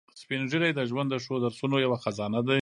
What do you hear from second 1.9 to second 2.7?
خزانه دي